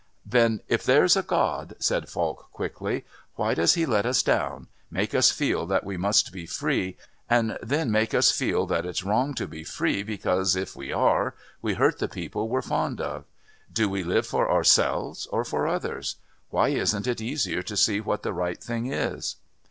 [0.25, 3.05] "Then if there's a God," said Falk quickly,
[3.35, 6.97] "why does He let us down, make us feel that we must be free,
[7.29, 11.35] and then make us feel that it's wrong to be free because, if we are,
[11.61, 13.25] we hurt the people we're fond of?
[13.71, 16.15] Do we live for ourselves or for others?
[16.49, 19.35] Why isn't it easier to see what the right thing is?"